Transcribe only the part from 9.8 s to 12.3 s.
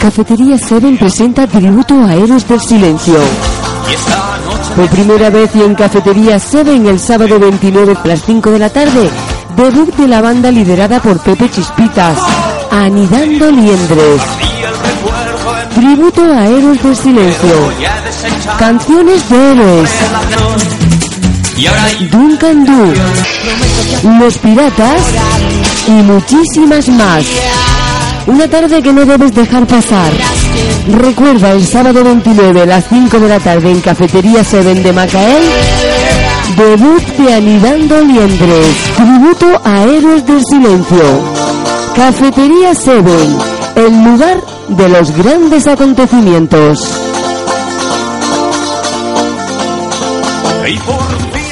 de la banda liderada por Pepe Chispitas,